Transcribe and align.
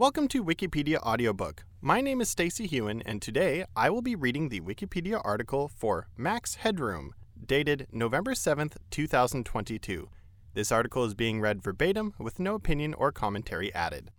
Welcome 0.00 0.28
to 0.28 0.44
Wikipedia 0.44 1.02
Audiobook. 1.02 1.64
My 1.80 2.00
name 2.00 2.20
is 2.20 2.30
Stacy 2.30 2.68
Hewen, 2.68 3.02
and 3.04 3.20
today 3.20 3.64
I 3.74 3.90
will 3.90 4.00
be 4.00 4.14
reading 4.14 4.48
the 4.48 4.60
Wikipedia 4.60 5.20
article 5.24 5.66
for 5.66 6.06
Max 6.16 6.54
Headroom, 6.54 7.14
dated 7.44 7.88
November 7.90 8.34
7th, 8.34 8.76
2022. 8.92 10.08
This 10.54 10.70
article 10.70 11.02
is 11.02 11.14
being 11.14 11.40
read 11.40 11.64
verbatim 11.64 12.14
with 12.16 12.38
no 12.38 12.54
opinion 12.54 12.94
or 12.94 13.10
commentary 13.10 13.74
added. 13.74 14.12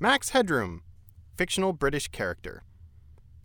Max 0.00 0.30
Headroom, 0.30 0.82
fictional 1.38 1.72
British 1.72 2.08
character. 2.08 2.64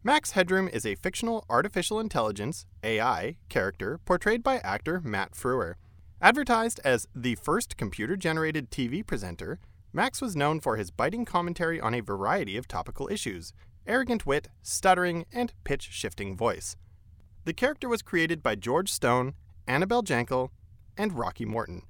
Max 0.04 0.32
Headroom 0.32 0.68
is 0.70 0.88
a 0.88 0.96
fictional 0.96 1.46
artificial 1.52 2.00
intelligence 2.00 2.66
AI 2.84 3.38
character 3.48 4.00
portrayed 4.06 4.42
by 4.42 4.58
actor 4.58 5.02
Matt 5.02 5.34
Frewer. 5.34 5.76
Advertised 6.20 6.80
as 6.84 7.08
the 7.14 7.36
first 7.36 7.78
computer 7.78 8.16
generated 8.16 8.72
TV 8.72 9.06
presenter, 9.06 9.60
Max 9.96 10.22
was 10.22 10.36
known 10.36 10.60
for 10.60 10.76
his 10.76 10.92
biting 10.92 11.24
commentary 11.24 11.80
on 11.80 11.94
a 11.94 12.02
variety 12.02 12.58
of 12.58 12.68
topical 12.68 13.08
issues, 13.08 13.54
arrogant 13.88 14.26
wit, 14.26 14.50
stuttering, 14.62 15.26
and 15.32 15.54
pitch 15.64 15.88
shifting 15.90 16.36
voice. 16.36 16.76
The 17.46 17.54
character 17.54 17.88
was 17.88 18.02
created 18.02 18.44
by 18.44 18.56
George 18.56 18.92
Stone, 18.92 19.36
Annabel 19.66 20.04
Jankel, 20.04 20.50
and 20.98 21.18
Rocky 21.18 21.46
Morton. 21.46 21.84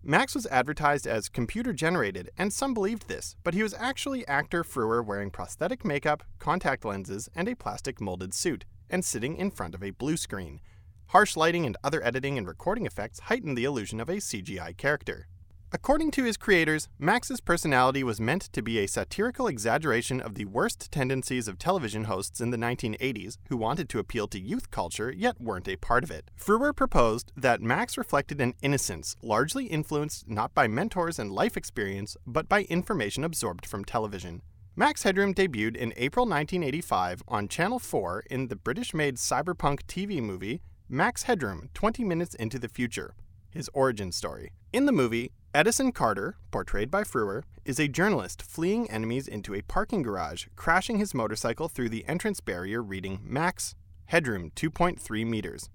Max 0.00 0.32
was 0.36 0.46
advertised 0.46 1.08
as 1.08 1.28
computer 1.28 1.72
generated, 1.72 2.30
and 2.38 2.52
some 2.52 2.72
believed 2.72 3.08
this, 3.08 3.34
but 3.42 3.54
he 3.54 3.64
was 3.64 3.74
actually 3.76 4.24
actor 4.28 4.62
Frewer 4.62 5.04
wearing 5.04 5.32
prosthetic 5.32 5.84
makeup, 5.84 6.22
contact 6.38 6.84
lenses, 6.84 7.28
and 7.34 7.48
a 7.48 7.56
plastic 7.56 8.00
molded 8.00 8.32
suit, 8.32 8.64
and 8.88 9.04
sitting 9.04 9.36
in 9.36 9.50
front 9.50 9.74
of 9.74 9.82
a 9.82 9.90
blue 9.90 10.16
screen. 10.16 10.60
Harsh 11.08 11.36
lighting 11.36 11.66
and 11.66 11.76
other 11.82 12.00
editing 12.04 12.38
and 12.38 12.46
recording 12.46 12.86
effects 12.86 13.18
heightened 13.18 13.58
the 13.58 13.64
illusion 13.64 13.98
of 13.98 14.08
a 14.08 14.18
CGI 14.18 14.76
character. 14.76 15.26
According 15.72 16.10
to 16.12 16.24
his 16.24 16.36
creators, 16.36 16.88
Max's 16.98 17.40
personality 17.40 18.02
was 18.02 18.20
meant 18.20 18.42
to 18.54 18.60
be 18.60 18.80
a 18.80 18.88
satirical 18.88 19.46
exaggeration 19.46 20.20
of 20.20 20.34
the 20.34 20.46
worst 20.46 20.90
tendencies 20.90 21.46
of 21.46 21.60
television 21.60 22.04
hosts 22.04 22.40
in 22.40 22.50
the 22.50 22.56
1980s 22.56 23.36
who 23.48 23.56
wanted 23.56 23.88
to 23.90 24.00
appeal 24.00 24.26
to 24.28 24.40
youth 24.40 24.72
culture 24.72 25.14
yet 25.16 25.40
weren't 25.40 25.68
a 25.68 25.76
part 25.76 26.02
of 26.02 26.10
it. 26.10 26.28
Frewer 26.36 26.74
proposed 26.74 27.30
that 27.36 27.62
Max 27.62 27.96
reflected 27.96 28.40
an 28.40 28.54
innocence 28.62 29.14
largely 29.22 29.66
influenced 29.66 30.28
not 30.28 30.52
by 30.54 30.66
mentors 30.66 31.20
and 31.20 31.30
life 31.30 31.56
experience, 31.56 32.16
but 32.26 32.48
by 32.48 32.62
information 32.62 33.22
absorbed 33.22 33.64
from 33.64 33.84
television. 33.84 34.42
Max 34.74 35.04
Headroom 35.04 35.32
debuted 35.32 35.76
in 35.76 35.94
April 35.96 36.26
1985 36.26 37.22
on 37.28 37.46
Channel 37.46 37.78
4 37.78 38.24
in 38.28 38.48
the 38.48 38.56
British 38.56 38.92
made 38.92 39.18
cyberpunk 39.18 39.82
TV 39.86 40.20
movie 40.20 40.62
Max 40.88 41.22
Headroom 41.22 41.68
20 41.74 42.02
Minutes 42.02 42.34
into 42.34 42.58
the 42.58 42.68
Future, 42.68 43.14
his 43.50 43.70
origin 43.74 44.12
story. 44.12 44.52
In 44.72 44.86
the 44.86 44.92
movie, 44.92 45.32
Edison 45.52 45.90
Carter, 45.92 46.36
portrayed 46.50 46.90
by 46.90 47.02
Frewer, 47.02 47.42
is 47.64 47.80
a 47.80 47.88
journalist 47.88 48.42
fleeing 48.42 48.88
enemies 48.90 49.26
into 49.26 49.54
a 49.54 49.62
parking 49.62 50.02
garage, 50.02 50.46
crashing 50.56 50.98
his 50.98 51.14
motorcycle 51.14 51.68
through 51.68 51.88
the 51.88 52.06
entrance 52.06 52.40
barrier 52.40 52.82
reading 52.82 53.20
Max 53.22 53.74
Headroom 54.06 54.52
2.3 54.54 55.26
meters. 55.26 55.68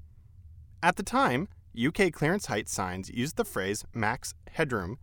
At 0.81 0.95
the 0.95 1.03
time, 1.03 1.47
UK 1.77 2.11
clearance 2.11 2.45
height 2.45 2.69
signs 2.69 3.09
used 3.09 3.35
the 3.35 3.43
phrase 3.43 3.83
max 3.93 4.33
headroom 4.51 4.97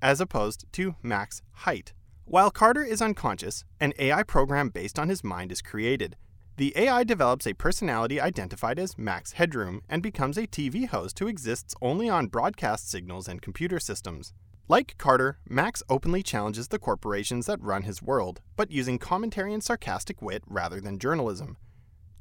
as 0.00 0.20
opposed 0.20 0.64
to 0.72 0.96
max 1.02 1.42
height. 1.52 1.92
While 2.24 2.50
Carter 2.50 2.82
is 2.82 3.02
unconscious, 3.02 3.64
an 3.80 3.92
AI 3.98 4.22
program 4.22 4.70
based 4.70 4.98
on 4.98 5.08
his 5.08 5.22
mind 5.22 5.52
is 5.52 5.60
created. 5.60 6.16
The 6.56 6.72
AI 6.76 7.02
develops 7.02 7.48
a 7.48 7.52
personality 7.52 8.20
identified 8.20 8.78
as 8.78 8.96
Max 8.96 9.32
Headroom 9.32 9.82
and 9.88 10.00
becomes 10.00 10.38
a 10.38 10.46
TV 10.46 10.86
host 10.86 11.18
who 11.18 11.26
exists 11.26 11.74
only 11.82 12.08
on 12.08 12.28
broadcast 12.28 12.88
signals 12.88 13.26
and 13.26 13.42
computer 13.42 13.80
systems. 13.80 14.32
Like 14.68 14.96
Carter, 14.96 15.38
Max 15.48 15.82
openly 15.88 16.22
challenges 16.22 16.68
the 16.68 16.78
corporations 16.78 17.46
that 17.46 17.60
run 17.60 17.82
his 17.82 18.02
world, 18.02 18.40
but 18.54 18.70
using 18.70 19.00
commentary 19.00 19.52
and 19.52 19.64
sarcastic 19.64 20.22
wit 20.22 20.44
rather 20.46 20.80
than 20.80 21.00
journalism. 21.00 21.56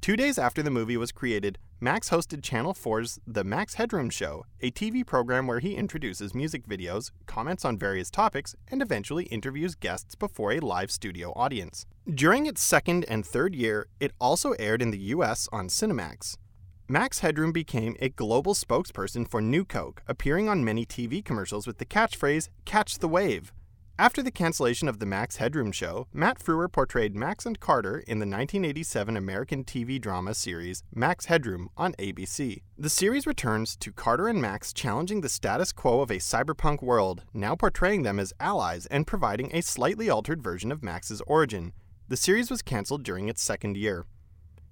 Two 0.03 0.17
days 0.17 0.37
after 0.37 0.61
the 0.61 0.69
movie 0.69 0.97
was 0.97 1.13
created, 1.13 1.57
Max 1.79 2.09
hosted 2.09 2.43
Channel 2.43 2.73
4's 2.73 3.21
The 3.25 3.45
Max 3.45 3.75
Headroom 3.75 4.09
Show, 4.09 4.45
a 4.59 4.69
TV 4.69 5.05
program 5.05 5.47
where 5.47 5.61
he 5.61 5.75
introduces 5.75 6.35
music 6.35 6.67
videos, 6.67 7.11
comments 7.25 7.63
on 7.63 7.77
various 7.77 8.11
topics, 8.11 8.53
and 8.67 8.81
eventually 8.81 9.23
interviews 9.27 9.75
guests 9.75 10.15
before 10.15 10.51
a 10.51 10.59
live 10.59 10.91
studio 10.91 11.31
audience. 11.37 11.85
During 12.13 12.47
its 12.47 12.61
second 12.61 13.05
and 13.05 13.25
third 13.25 13.55
year, 13.55 13.87
it 14.01 14.11
also 14.19 14.51
aired 14.59 14.81
in 14.81 14.91
the 14.91 15.13
US 15.15 15.47
on 15.53 15.69
Cinemax. 15.69 16.35
Max 16.89 17.19
Headroom 17.19 17.53
became 17.53 17.95
a 18.01 18.09
global 18.09 18.53
spokesperson 18.53 19.25
for 19.25 19.39
New 19.39 19.63
Coke, 19.63 20.03
appearing 20.05 20.49
on 20.49 20.65
many 20.65 20.85
TV 20.85 21.23
commercials 21.23 21.65
with 21.65 21.77
the 21.77 21.85
catchphrase, 21.85 22.49
Catch 22.65 22.99
the 22.99 23.07
Wave. 23.07 23.53
After 23.99 24.23
the 24.23 24.31
cancellation 24.31 24.87
of 24.87 24.97
the 24.97 25.05
Max 25.05 25.35
Headroom 25.35 25.71
show, 25.71 26.07
Matt 26.11 26.39
Frewer 26.39 26.67
portrayed 26.67 27.15
Max 27.15 27.45
and 27.45 27.59
Carter 27.59 27.99
in 27.99 28.17
the 28.17 28.25
1987 28.25 29.15
American 29.15 29.63
TV 29.63 30.01
drama 30.01 30.33
series 30.33 30.81
Max 30.95 31.25
Headroom 31.25 31.69
on 31.77 31.93
ABC. 31.93 32.63
The 32.75 32.89
series 32.89 33.27
returns 33.27 33.75
to 33.75 33.91
Carter 33.91 34.27
and 34.27 34.41
Max 34.41 34.73
challenging 34.73 35.21
the 35.21 35.29
status 35.29 35.71
quo 35.71 36.01
of 36.01 36.09
a 36.09 36.15
cyberpunk 36.15 36.81
world, 36.81 37.21
now 37.35 37.55
portraying 37.55 38.01
them 38.01 38.19
as 38.19 38.33
allies 38.39 38.87
and 38.87 39.05
providing 39.05 39.55
a 39.55 39.61
slightly 39.61 40.09
altered 40.09 40.41
version 40.41 40.71
of 40.71 40.83
Max's 40.83 41.21
origin. 41.27 41.71
The 42.07 42.17
series 42.17 42.49
was 42.49 42.63
canceled 42.63 43.03
during 43.03 43.29
its 43.29 43.43
second 43.43 43.77
year. 43.77 44.07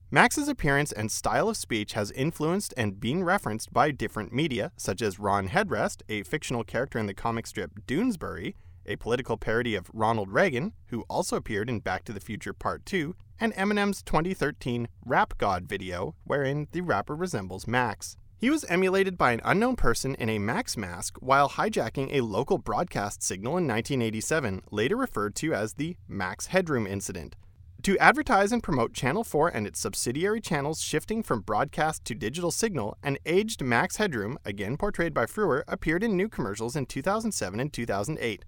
Max's 0.09 0.47
appearance 0.47 0.91
and 0.91 1.11
style 1.11 1.47
of 1.47 1.57
speech 1.57 1.93
has 1.93 2.09
influenced 2.11 2.73
and 2.75 2.99
been 2.99 3.23
referenced 3.23 3.71
by 3.71 3.91
different 3.91 4.33
media, 4.33 4.71
such 4.77 4.99
as 4.99 5.19
Ron 5.19 5.49
Headrest, 5.49 6.01
a 6.09 6.23
fictional 6.23 6.63
character 6.63 6.97
in 6.97 7.05
the 7.05 7.13
comic 7.13 7.45
strip 7.45 7.85
Doonesbury, 7.85 8.55
a 8.85 8.95
political 8.95 9.37
parody 9.37 9.75
of 9.75 9.89
Ronald 9.93 10.31
Reagan, 10.31 10.73
who 10.87 11.05
also 11.09 11.35
appeared 11.35 11.69
in 11.69 11.79
Back 11.79 12.03
to 12.05 12.13
the 12.13 12.19
Future 12.19 12.53
Part 12.53 12.85
2, 12.85 13.15
and 13.39 13.53
Eminem's 13.53 14.03
2013 14.03 14.87
Rap 15.05 15.37
God 15.37 15.65
video, 15.65 16.15
wherein 16.23 16.67
the 16.71 16.81
rapper 16.81 17.15
resembles 17.15 17.67
Max. 17.67 18.15
He 18.37 18.49
was 18.49 18.65
emulated 18.65 19.17
by 19.17 19.33
an 19.33 19.41
unknown 19.43 19.75
person 19.75 20.15
in 20.15 20.27
a 20.27 20.39
Max 20.39 20.75
mask 20.75 21.17
while 21.19 21.49
hijacking 21.49 22.09
a 22.11 22.21
local 22.21 22.57
broadcast 22.57 23.21
signal 23.21 23.51
in 23.57 23.67
1987, 23.67 24.63
later 24.71 24.95
referred 24.95 25.35
to 25.35 25.53
as 25.53 25.73
the 25.73 25.95
Max 26.07 26.47
Headroom 26.47 26.87
incident. 26.87 27.35
To 27.83 27.97
advertise 27.97 28.51
and 28.51 28.61
promote 28.61 28.93
Channel 28.93 29.23
4 29.23 29.49
and 29.49 29.65
its 29.65 29.79
subsidiary 29.79 30.39
channels 30.39 30.81
shifting 30.81 31.23
from 31.23 31.41
broadcast 31.41 32.05
to 32.05 32.13
digital 32.13 32.51
signal, 32.51 32.95
an 33.01 33.17
aged 33.25 33.63
Max 33.63 33.97
Headroom, 33.97 34.37
again 34.45 34.77
portrayed 34.77 35.15
by 35.15 35.25
Frewer, 35.25 35.63
appeared 35.67 36.03
in 36.03 36.15
new 36.15 36.29
commercials 36.29 36.75
in 36.75 36.85
2007 36.85 37.59
and 37.59 37.73
2008. 37.73 38.45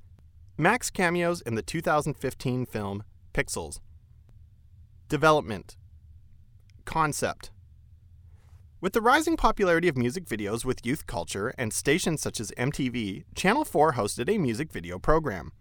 Max 0.58 0.92
cameos 0.92 1.42
in 1.42 1.56
the 1.56 1.64
2015 1.64 2.68
film 2.68 3.04
Pixels. 3.34 3.80
Development 5.10 5.76
Concept 6.86 7.50
With 8.80 8.94
the 8.94 9.02
rising 9.02 9.36
popularity 9.36 9.88
of 9.88 9.98
music 9.98 10.26
videos 10.26 10.64
with 10.64 10.86
youth 10.86 11.08
culture 11.08 11.56
and 11.58 11.74
stations 11.74 12.22
such 12.22 12.40
as 12.40 12.52
MTV, 12.52 13.24
Channel 13.34 13.66
4 13.66 13.94
hosted 13.94 14.30
a 14.30 14.38
music 14.38 14.72
video 14.72 15.00
program. 15.00 15.54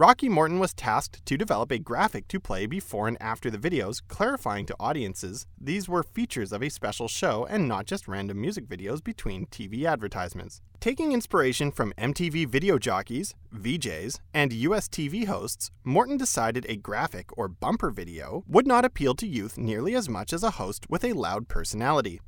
Rocky 0.00 0.30
Morton 0.30 0.58
was 0.58 0.72
tasked 0.72 1.26
to 1.26 1.36
develop 1.36 1.70
a 1.70 1.78
graphic 1.78 2.26
to 2.28 2.40
play 2.40 2.64
before 2.64 3.06
and 3.06 3.18
after 3.20 3.50
the 3.50 3.58
videos, 3.58 4.00
clarifying 4.08 4.64
to 4.64 4.76
audiences 4.80 5.44
these 5.60 5.90
were 5.90 6.02
features 6.02 6.52
of 6.52 6.62
a 6.62 6.70
special 6.70 7.06
show 7.06 7.46
and 7.50 7.68
not 7.68 7.84
just 7.84 8.08
random 8.08 8.40
music 8.40 8.66
videos 8.66 9.04
between 9.04 9.44
TV 9.48 9.84
advertisements. 9.84 10.62
Taking 10.80 11.12
inspiration 11.12 11.70
from 11.70 11.92
MTV 11.98 12.48
video 12.48 12.78
jockeys, 12.78 13.34
VJs, 13.54 14.20
and 14.32 14.54
US 14.54 14.88
TV 14.88 15.26
hosts, 15.26 15.70
Morton 15.84 16.16
decided 16.16 16.64
a 16.66 16.76
graphic 16.76 17.36
or 17.36 17.48
bumper 17.48 17.90
video 17.90 18.42
would 18.48 18.66
not 18.66 18.86
appeal 18.86 19.14
to 19.16 19.26
youth 19.26 19.58
nearly 19.58 19.94
as 19.94 20.08
much 20.08 20.32
as 20.32 20.42
a 20.42 20.52
host 20.52 20.88
with 20.88 21.04
a 21.04 21.12
loud 21.12 21.46
personality. 21.46 22.22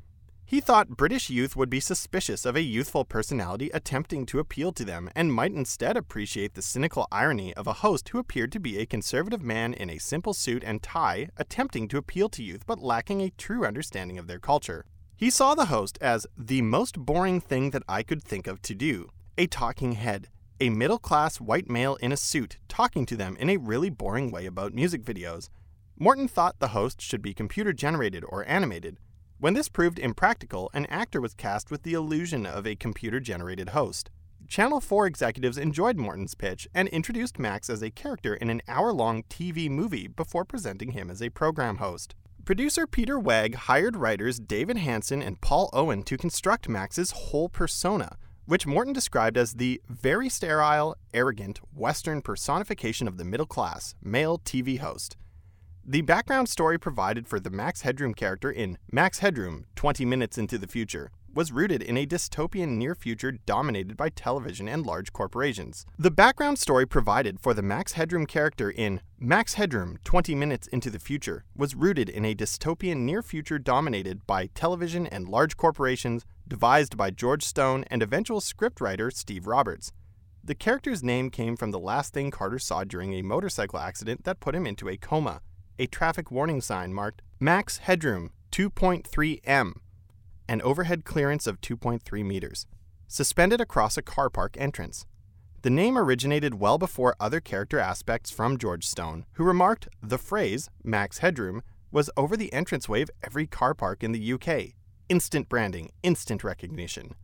He 0.44 0.60
thought 0.60 0.96
British 0.96 1.30
youth 1.30 1.56
would 1.56 1.70
be 1.70 1.80
suspicious 1.80 2.44
of 2.44 2.56
a 2.56 2.62
youthful 2.62 3.04
personality 3.04 3.70
attempting 3.72 4.26
to 4.26 4.38
appeal 4.38 4.70
to 4.72 4.84
them 4.84 5.08
and 5.16 5.32
might 5.32 5.52
instead 5.52 5.96
appreciate 5.96 6.54
the 6.54 6.62
cynical 6.62 7.08
irony 7.10 7.54
of 7.54 7.66
a 7.66 7.74
host 7.74 8.10
who 8.10 8.18
appeared 8.18 8.52
to 8.52 8.60
be 8.60 8.78
a 8.78 8.86
conservative 8.86 9.42
man 9.42 9.72
in 9.72 9.88
a 9.88 9.98
simple 9.98 10.34
suit 10.34 10.62
and 10.62 10.82
tie 10.82 11.28
attempting 11.38 11.88
to 11.88 11.96
appeal 11.96 12.28
to 12.28 12.42
youth 12.42 12.66
but 12.66 12.80
lacking 12.80 13.22
a 13.22 13.30
true 13.30 13.64
understanding 13.64 14.18
of 14.18 14.26
their 14.26 14.38
culture. 14.38 14.84
He 15.16 15.30
saw 15.30 15.54
the 15.54 15.66
host 15.66 15.98
as 16.00 16.26
the 16.36 16.62
most 16.62 16.98
boring 16.98 17.40
thing 17.40 17.70
that 17.70 17.84
I 17.88 18.02
could 18.02 18.22
think 18.22 18.46
of 18.46 18.60
to 18.62 18.74
do 18.74 19.08
a 19.38 19.46
talking 19.46 19.92
head, 19.92 20.28
a 20.60 20.68
middle 20.68 20.98
class 20.98 21.40
white 21.40 21.70
male 21.70 21.96
in 21.96 22.12
a 22.12 22.16
suit 22.16 22.58
talking 22.68 23.06
to 23.06 23.16
them 23.16 23.36
in 23.38 23.48
a 23.48 23.56
really 23.56 23.88
boring 23.88 24.30
way 24.30 24.46
about 24.46 24.74
music 24.74 25.02
videos. 25.02 25.48
Morton 25.98 26.28
thought 26.28 26.58
the 26.58 26.68
host 26.68 27.00
should 27.00 27.22
be 27.22 27.32
computer 27.32 27.72
generated 27.72 28.24
or 28.28 28.44
animated. 28.48 28.98
When 29.42 29.54
this 29.54 29.68
proved 29.68 29.98
impractical, 29.98 30.70
an 30.72 30.86
actor 30.86 31.20
was 31.20 31.34
cast 31.34 31.68
with 31.68 31.82
the 31.82 31.94
illusion 31.94 32.46
of 32.46 32.64
a 32.64 32.76
computer 32.76 33.18
generated 33.18 33.70
host. 33.70 34.08
Channel 34.46 34.80
4 34.80 35.04
executives 35.04 35.58
enjoyed 35.58 35.96
Morton's 35.96 36.36
pitch 36.36 36.68
and 36.72 36.86
introduced 36.90 37.40
Max 37.40 37.68
as 37.68 37.82
a 37.82 37.90
character 37.90 38.36
in 38.36 38.50
an 38.50 38.62
hour 38.68 38.92
long 38.92 39.24
TV 39.24 39.68
movie 39.68 40.06
before 40.06 40.44
presenting 40.44 40.92
him 40.92 41.10
as 41.10 41.20
a 41.20 41.28
program 41.30 41.78
host. 41.78 42.14
Producer 42.44 42.86
Peter 42.86 43.18
Wagg 43.18 43.56
hired 43.56 43.96
writers 43.96 44.38
David 44.38 44.76
Hanson 44.76 45.20
and 45.20 45.40
Paul 45.40 45.70
Owen 45.72 46.04
to 46.04 46.16
construct 46.16 46.68
Max's 46.68 47.10
whole 47.10 47.48
persona. 47.48 48.18
which 48.44 48.66
Morton 48.66 48.92
described 48.92 49.36
as 49.36 49.54
the 49.54 49.80
very 49.88 50.28
sterile, 50.28 50.96
arrogant, 51.14 51.60
Western 51.74 52.20
personification 52.22 53.06
of 53.06 53.16
the 53.16 53.24
middle 53.24 53.46
class, 53.46 53.94
male 54.02 54.38
TV 54.38 54.78
host. 54.78 55.16
The 55.84 56.02
background 56.02 56.48
story 56.48 56.78
provided 56.78 57.26
for 57.26 57.40
the 57.40 57.50
Max 57.50 57.82
Headroom 57.82 58.14
character 58.14 58.52
in 58.52 58.78
Max 58.92 59.18
Headroom 59.18 59.66
20 59.74 60.04
Minutes 60.04 60.38
into 60.38 60.56
the 60.56 60.68
Future 60.68 61.10
was 61.34 61.50
rooted 61.50 61.82
in 61.82 61.96
a 61.96 62.06
dystopian 62.06 62.76
near 62.76 62.94
future 62.94 63.32
dominated 63.32 63.96
by 63.96 64.08
television 64.10 64.68
and 64.68 64.86
large 64.86 65.12
corporations. 65.12 65.84
The 65.98 66.12
background 66.12 66.60
story 66.60 66.86
provided 66.86 67.40
for 67.40 67.52
the 67.52 67.64
Max 67.64 67.94
Headroom 67.94 68.26
character 68.26 68.70
in 68.70 69.00
Max 69.18 69.54
Headroom 69.54 69.98
20 70.04 70.36
Minutes 70.36 70.68
into 70.68 70.88
the 70.88 71.00
Future 71.00 71.42
was 71.56 71.74
rooted 71.74 72.08
in 72.08 72.24
a 72.24 72.34
dystopian 72.36 72.98
near 72.98 73.20
future 73.20 73.58
dominated 73.58 74.24
by 74.24 74.50
television 74.54 75.08
and 75.08 75.26
large 75.26 75.56
corporations, 75.56 76.24
devised 76.46 76.96
by 76.96 77.10
George 77.10 77.42
Stone 77.42 77.86
and 77.90 78.04
eventual 78.04 78.40
scriptwriter 78.40 79.12
Steve 79.12 79.48
Roberts. 79.48 79.90
The 80.44 80.54
character's 80.54 81.02
name 81.02 81.28
came 81.28 81.56
from 81.56 81.72
the 81.72 81.80
last 81.80 82.14
thing 82.14 82.30
Carter 82.30 82.60
saw 82.60 82.84
during 82.84 83.14
a 83.14 83.22
motorcycle 83.22 83.80
accident 83.80 84.22
that 84.22 84.38
put 84.38 84.54
him 84.54 84.66
into 84.66 84.88
a 84.88 84.96
coma, 84.96 85.40
a 85.82 85.86
traffic 85.88 86.30
warning 86.30 86.60
sign 86.60 86.94
marked 86.94 87.22
Max 87.40 87.78
Headroom 87.78 88.30
2.3 88.52 89.40
M 89.42 89.80
an 90.48 90.62
overhead 90.62 91.04
clearance 91.04 91.46
of 91.46 91.60
2.3 91.60 92.24
meters, 92.24 92.66
suspended 93.08 93.60
across 93.60 93.96
a 93.96 94.02
car 94.02 94.30
park 94.30 94.54
entrance. 94.58 95.06
The 95.62 95.70
name 95.70 95.98
originated 95.98 96.54
well 96.54 96.78
before 96.78 97.16
other 97.18 97.40
character 97.40 97.80
aspects 97.80 98.30
from 98.30 98.58
George 98.58 98.86
Stone, 98.86 99.24
who 99.32 99.44
remarked 99.44 99.88
the 100.00 100.18
phrase, 100.18 100.70
max 100.84 101.18
headroom, 101.18 101.62
was 101.90 102.10
over 102.16 102.36
the 102.36 102.52
entranceway 102.52 103.02
of 103.02 103.10
every 103.24 103.48
car 103.48 103.74
park 103.74 104.04
in 104.04 104.12
the 104.12 104.32
UK. 104.34 104.74
Instant 105.08 105.48
branding, 105.48 105.90
instant 106.04 106.44
recognition. 106.44 107.14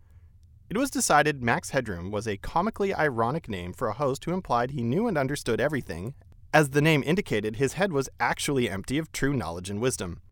It 0.68 0.76
was 0.76 0.90
decided 0.90 1.42
Max 1.42 1.70
Headroom 1.70 2.10
was 2.10 2.26
a 2.26 2.36
comically 2.36 2.92
ironic 2.92 3.48
name 3.48 3.72
for 3.72 3.88
a 3.88 3.94
host 3.94 4.24
who 4.24 4.34
implied 4.34 4.72
he 4.72 4.82
knew 4.82 5.06
and 5.06 5.16
understood 5.16 5.60
everything. 5.60 6.14
As 6.52 6.70
the 6.70 6.80
name 6.80 7.02
indicated, 7.04 7.56
his 7.56 7.74
head 7.74 7.92
was 7.92 8.08
actually 8.18 8.70
empty 8.70 8.96
of 8.96 9.12
true 9.12 9.34
knowledge 9.34 9.68
and 9.68 9.80
wisdom. 9.80 10.22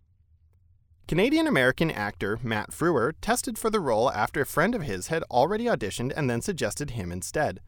Canadian 1.06 1.46
American 1.46 1.90
actor 1.90 2.38
Matt 2.42 2.70
Frewer 2.70 3.12
tested 3.20 3.58
for 3.58 3.68
the 3.68 3.80
role 3.80 4.10
after 4.10 4.40
a 4.40 4.46
friend 4.46 4.74
of 4.74 4.82
his 4.82 5.08
had 5.08 5.22
already 5.24 5.66
auditioned 5.66 6.12
and 6.16 6.28
then 6.28 6.40
suggested 6.40 6.90
him 6.90 7.12
instead. 7.12 7.60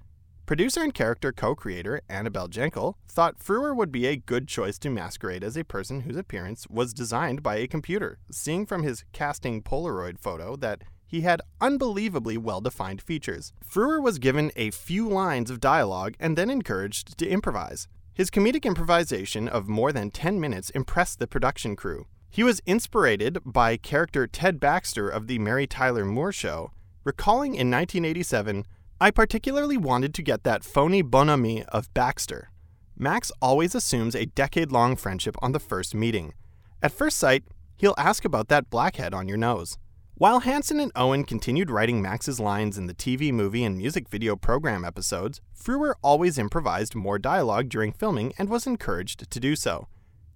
Producer 0.46 0.82
and 0.82 0.94
character 0.94 1.30
co 1.30 1.54
creator 1.54 2.00
Annabel 2.08 2.48
Jankel 2.48 2.94
thought 3.06 3.38
Frewer 3.38 3.76
would 3.76 3.92
be 3.92 4.06
a 4.06 4.16
good 4.16 4.48
choice 4.48 4.78
to 4.78 4.88
masquerade 4.88 5.44
as 5.44 5.58
a 5.58 5.62
person 5.62 6.00
whose 6.00 6.16
appearance 6.16 6.66
was 6.70 6.94
designed 6.94 7.42
by 7.42 7.56
a 7.56 7.68
computer, 7.68 8.18
seeing 8.30 8.64
from 8.64 8.82
his 8.82 9.04
casting 9.12 9.62
Polaroid 9.62 10.18
photo 10.18 10.56
that 10.56 10.84
he 11.06 11.20
had 11.20 11.42
unbelievably 11.60 12.38
well 12.38 12.62
defined 12.62 13.02
features. 13.02 13.52
Frewer 13.62 14.02
was 14.02 14.18
given 14.18 14.50
a 14.56 14.70
few 14.70 15.06
lines 15.06 15.50
of 15.50 15.60
dialogue 15.60 16.14
and 16.18 16.36
then 16.36 16.48
encouraged 16.48 17.18
to 17.18 17.28
improvise. 17.28 17.88
His 18.18 18.32
comedic 18.32 18.64
improvisation 18.64 19.46
of 19.46 19.68
more 19.68 19.92
than 19.92 20.10
10 20.10 20.40
minutes 20.40 20.70
impressed 20.70 21.20
the 21.20 21.28
production 21.28 21.76
crew. 21.76 22.08
He 22.28 22.42
was 22.42 22.60
inspired 22.66 23.38
by 23.44 23.76
character 23.76 24.26
Ted 24.26 24.58
Baxter 24.58 25.08
of 25.08 25.28
The 25.28 25.38
Mary 25.38 25.68
Tyler 25.68 26.04
Moore 26.04 26.32
Show, 26.32 26.72
recalling 27.04 27.54
in 27.54 27.70
1987, 27.70 28.66
I 29.00 29.12
particularly 29.12 29.76
wanted 29.76 30.14
to 30.14 30.22
get 30.24 30.42
that 30.42 30.64
phony 30.64 31.00
bonhomie 31.00 31.62
of 31.68 31.94
Baxter. 31.94 32.50
Max 32.96 33.30
always 33.40 33.76
assumes 33.76 34.16
a 34.16 34.26
decade 34.26 34.72
long 34.72 34.96
friendship 34.96 35.36
on 35.40 35.52
the 35.52 35.60
first 35.60 35.94
meeting. 35.94 36.34
At 36.82 36.90
first 36.90 37.18
sight, 37.18 37.44
he'll 37.76 37.94
ask 37.96 38.24
about 38.24 38.48
that 38.48 38.68
blackhead 38.68 39.14
on 39.14 39.28
your 39.28 39.38
nose. 39.38 39.78
While 40.18 40.40
Hanson 40.40 40.80
and 40.80 40.90
Owen 40.96 41.22
continued 41.22 41.70
writing 41.70 42.02
Max's 42.02 42.40
lines 42.40 42.76
in 42.76 42.88
the 42.88 42.94
TV, 42.94 43.32
movie, 43.32 43.62
and 43.62 43.76
music 43.76 44.08
video 44.08 44.34
program 44.34 44.84
episodes, 44.84 45.40
Frewer 45.56 45.94
always 46.02 46.38
improvised 46.38 46.96
more 46.96 47.20
dialogue 47.20 47.68
during 47.68 47.92
filming 47.92 48.32
and 48.36 48.48
was 48.48 48.66
encouraged 48.66 49.30
to 49.30 49.38
do 49.38 49.54
so. 49.54 49.86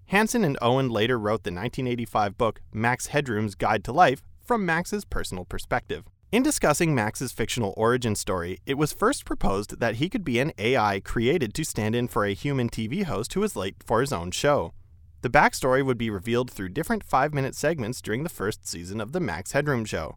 Hanson 0.06 0.44
and 0.44 0.56
Owen 0.62 0.88
later 0.88 1.19
wrote 1.19 1.43
the 1.43 1.50
1985 1.50 2.38
book 2.38 2.61
Max 2.73 3.08
Headroom's 3.08 3.56
Guide 3.56 3.82
to 3.82 3.93
Life 3.93 4.23
from 4.44 4.64
Max's 4.64 5.05
personal 5.05 5.44
perspective. 5.44 6.05
In 6.31 6.44
discussing 6.44 6.94
Max's 6.94 7.32
fictional 7.32 7.75
origin 7.76 8.14
story, 8.14 8.61
it 8.64 8.79
was 8.79 8.93
first 8.93 9.25
proposed 9.25 9.81
that 9.81 9.96
he 9.96 10.08
could 10.08 10.25
be 10.25 10.38
an 10.38 10.52
AI 10.58 11.00
created 11.00 11.55
to 11.55 11.64
stand 11.64 11.96
in 11.96 12.06
for 12.06 12.25
a 12.25 12.34
human 12.34 12.69
TV 12.69 13.02
host 13.02 13.34
who 13.34 13.40
was 13.40 13.56
late 13.56 13.75
for 13.84 14.00
his 14.00 14.12
own 14.12 14.31
show. 14.31 14.75
The 15.22 15.30
backstory 15.30 15.86
would 15.86 15.98
be 15.98 16.10
revealed 16.10 16.50
through 16.50 16.70
different 16.70 17.04
five 17.04 17.32
minute 17.32 17.54
segments 17.54 18.02
during 18.02 18.24
the 18.24 18.28
first 18.28 18.66
season 18.66 19.00
of 19.00 19.12
The 19.12 19.20
Max 19.20 19.52
Headroom 19.52 19.84
Show. 19.84 20.16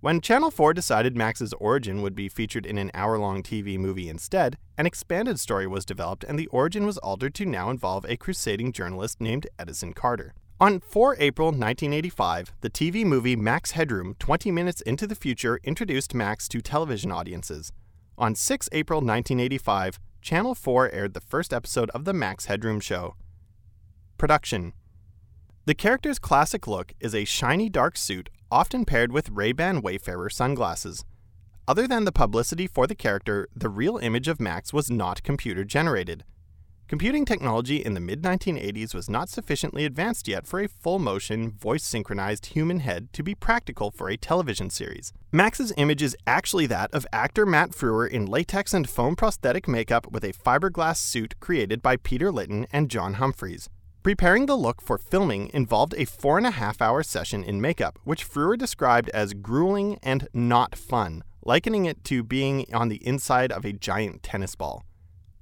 When 0.00 0.20
Channel 0.20 0.50
4 0.50 0.74
decided 0.74 1.16
Max's 1.16 1.52
origin 1.54 2.02
would 2.02 2.16
be 2.16 2.28
featured 2.28 2.66
in 2.66 2.78
an 2.78 2.90
hour 2.94 3.16
long 3.16 3.44
TV 3.44 3.78
movie 3.78 4.08
instead, 4.08 4.58
an 4.76 4.86
expanded 4.86 5.38
story 5.38 5.68
was 5.68 5.84
developed 5.84 6.24
and 6.24 6.36
the 6.36 6.48
origin 6.48 6.84
was 6.84 6.98
altered 6.98 7.32
to 7.36 7.46
now 7.46 7.70
involve 7.70 8.04
a 8.06 8.16
crusading 8.16 8.72
journalist 8.72 9.20
named 9.20 9.46
Edison 9.56 9.92
Carter. 9.92 10.34
On 10.58 10.80
4 10.80 11.14
April 11.20 11.48
1985, 11.50 12.54
the 12.60 12.70
TV 12.70 13.04
movie 13.04 13.36
Max 13.36 13.70
Headroom 13.72 14.16
20 14.18 14.50
Minutes 14.50 14.80
into 14.80 15.06
the 15.06 15.14
Future 15.14 15.60
introduced 15.62 16.12
Max 16.12 16.48
to 16.48 16.60
television 16.60 17.12
audiences. 17.12 17.70
On 18.16 18.34
6 18.34 18.68
April 18.72 18.98
1985, 18.98 20.00
Channel 20.22 20.56
4 20.56 20.90
aired 20.90 21.14
the 21.14 21.20
first 21.20 21.52
episode 21.52 21.88
of 21.90 22.04
The 22.04 22.12
Max 22.12 22.46
Headroom 22.46 22.80
Show. 22.80 23.14
Production 24.18 24.72
The 25.66 25.76
character's 25.76 26.18
classic 26.18 26.66
look 26.66 26.92
is 26.98 27.14
a 27.14 27.24
shiny 27.24 27.68
dark 27.68 27.96
suit 27.96 28.30
often 28.50 28.84
paired 28.84 29.12
with 29.12 29.30
Ray-Ban 29.30 29.80
Wayfarer 29.80 30.28
sunglasses. 30.28 31.04
Other 31.68 31.86
than 31.86 32.04
the 32.04 32.10
publicity 32.10 32.66
for 32.66 32.88
the 32.88 32.96
character, 32.96 33.48
the 33.54 33.68
real 33.68 33.96
image 33.98 34.26
of 34.26 34.40
Max 34.40 34.72
was 34.72 34.90
not 34.90 35.22
computer 35.22 35.62
generated. 35.62 36.24
Computing 36.88 37.24
technology 37.24 37.76
in 37.76 37.94
the 37.94 38.00
mid 38.00 38.22
1980s 38.22 38.92
was 38.92 39.08
not 39.08 39.28
sufficiently 39.28 39.84
advanced 39.84 40.26
yet 40.26 40.48
for 40.48 40.58
a 40.58 40.68
full 40.68 40.98
motion, 40.98 41.52
voice 41.52 41.84
synchronized 41.84 42.46
human 42.46 42.80
head 42.80 43.12
to 43.12 43.22
be 43.22 43.36
practical 43.36 43.92
for 43.92 44.08
a 44.08 44.16
television 44.16 44.68
series. 44.68 45.12
Max's 45.30 45.72
image 45.76 46.02
is 46.02 46.16
actually 46.26 46.66
that 46.66 46.92
of 46.92 47.06
actor 47.12 47.46
Matt 47.46 47.70
Frewer 47.70 48.08
in 48.08 48.26
latex 48.26 48.74
and 48.74 48.90
foam 48.90 49.14
prosthetic 49.14 49.68
makeup 49.68 50.10
with 50.10 50.24
a 50.24 50.32
fiberglass 50.32 50.96
suit 50.96 51.38
created 51.38 51.82
by 51.82 51.96
Peter 51.96 52.32
Litton 52.32 52.66
and 52.72 52.90
John 52.90 53.14
Humphreys. 53.14 53.68
Preparing 54.04 54.46
the 54.46 54.56
look 54.56 54.80
for 54.80 54.96
filming 54.96 55.50
involved 55.52 55.92
a 55.96 56.04
four 56.04 56.38
and 56.38 56.46
a 56.46 56.52
half 56.52 56.80
hour 56.80 57.02
session 57.02 57.42
in 57.42 57.60
makeup, 57.60 57.98
which 58.04 58.24
Frewer 58.24 58.56
described 58.56 59.10
as 59.10 59.34
grueling 59.34 59.98
and 60.04 60.28
not 60.32 60.76
fun, 60.76 61.24
likening 61.44 61.84
it 61.84 62.04
to 62.04 62.22
being 62.22 62.64
on 62.72 62.88
the 62.88 63.04
inside 63.06 63.50
of 63.50 63.64
a 63.64 63.72
giant 63.72 64.22
tennis 64.22 64.54
ball. 64.54 64.84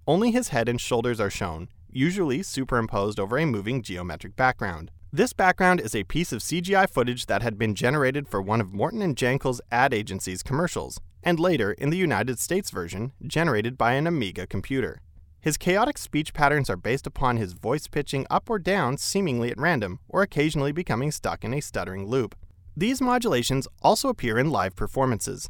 Only 0.07 0.31
his 0.31 0.49
head 0.49 0.71
and 0.71 0.81
shoulders 0.81 1.21
are 1.21 1.31
shown, 1.31 1.69
usually 1.91 2.43
superimposed 2.43 3.21
over 3.21 3.37
a 3.37 3.45
moving 3.45 3.83
geometric 3.83 4.37
background. 4.37 4.91
This 5.13 5.35
background 5.35 5.81
is 5.81 5.95
a 5.95 6.05
piece 6.05 6.33
of 6.33 6.41
CGI 6.41 6.89
footage 6.89 7.27
that 7.27 7.43
had 7.43 7.59
been 7.59 7.75
generated 7.75 8.27
for 8.27 8.41
one 8.41 8.63
of 8.63 8.73
Morton 8.73 9.03
and 9.03 9.17
Jankel's 9.17 9.61
ad 9.71 9.93
agency's 9.93 10.43
commercials, 10.43 10.99
and 11.23 11.39
later, 11.39 11.73
in 11.73 11.91
the 11.91 11.97
United 11.99 12.39
States 12.39 12.71
version, 12.71 13.13
generated 13.27 13.77
by 13.77 13.93
an 13.93 14.07
Amiga 14.07 14.47
computer. 14.47 15.03
His 15.47 15.57
chaotic 15.57 15.97
speech 15.97 16.35
patterns 16.35 16.69
are 16.69 16.77
based 16.77 17.07
upon 17.07 17.37
his 17.37 17.53
voice 17.53 17.87
pitching 17.87 18.27
up 18.29 18.51
or 18.51 18.59
down 18.59 18.99
seemingly 18.99 19.53
at 19.53 19.61
random, 19.61 20.01
or 20.09 20.23
occasionally 20.23 20.73
becoming 20.73 21.13
stuck 21.13 21.45
in 21.45 21.55
a 21.55 21.61
stuttering 21.61 22.09
loop. 22.09 22.35
These 22.77 23.01
modulations 23.01 23.69
also 23.81 24.09
appear 24.09 24.39
in 24.39 24.51
live 24.51 24.75
performances. 24.75 25.49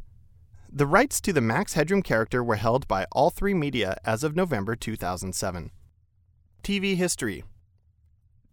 The 0.71 0.85
rights 0.85 1.19
to 1.21 1.33
the 1.33 1.41
Max 1.41 1.73
Headroom 1.73 2.03
character 2.03 2.43
were 2.43 2.57
held 2.57 2.87
by 2.87 3.07
All3Media 3.11 3.95
as 4.05 4.23
of 4.23 4.35
November 4.35 4.75
2007. 4.75 5.71
TV 6.61 6.95
history 6.95 7.43